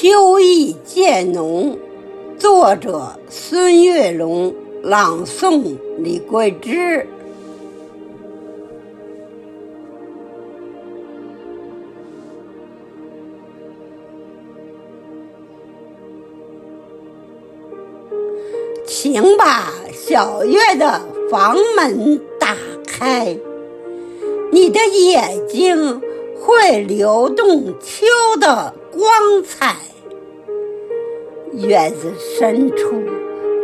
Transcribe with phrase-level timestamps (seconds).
[0.00, 1.76] 秋意渐浓，
[2.38, 7.04] 作者孙月龙，朗诵李桂枝。
[18.86, 22.56] 请把小月的房门打
[22.86, 23.36] 开，
[24.52, 26.00] 你的眼睛
[26.40, 28.06] 会流动秋
[28.38, 29.76] 的光彩。
[31.52, 33.00] 院子深处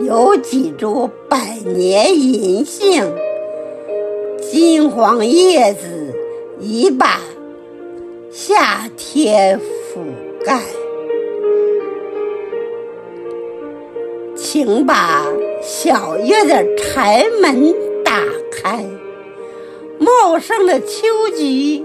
[0.06, 3.12] 有几株百年银杏，
[4.40, 6.14] 金黄叶子
[6.60, 7.18] 已把
[8.30, 10.60] 夏天覆盖。
[14.36, 15.26] 请把
[15.60, 17.74] 小月的柴门
[18.04, 18.84] 打开，
[19.98, 21.84] 茂盛的秋菊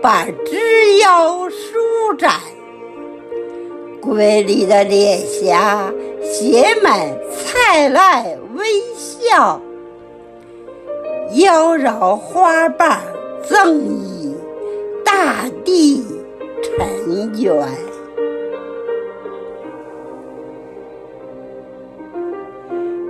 [0.00, 2.40] 把枝腰舒展，
[4.06, 8.64] 瑰丽的脸颊写满灿烂微
[8.96, 9.60] 笑，
[11.32, 13.00] 妖娆花瓣
[13.44, 14.32] 赠予
[15.04, 16.04] 大地
[16.62, 17.68] 尘缘。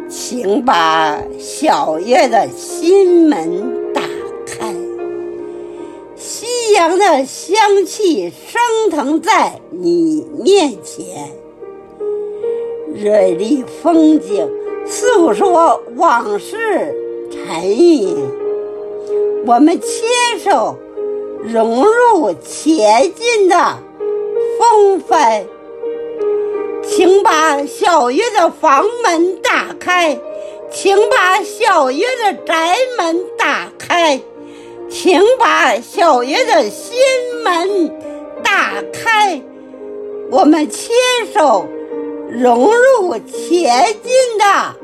[0.08, 3.85] 请把小月的心门，
[6.76, 11.32] 阳的香气升腾在你面前，
[12.94, 14.46] 锐丽风景
[14.86, 16.94] 诉说往事
[17.30, 18.14] 沉吟，
[19.46, 20.76] 我们牵手
[21.42, 23.78] 融入前进的
[24.58, 25.46] 风帆。
[26.82, 30.18] 请把小月的房门打开，
[30.70, 34.20] 请把小月的宅门打开，
[34.98, 36.96] 请把小爷的心
[37.44, 37.94] 门
[38.42, 39.38] 打开
[40.30, 40.90] 我们牵
[41.34, 41.68] 手
[42.30, 44.74] 融入前进的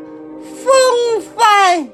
[0.63, 1.89] 风帆。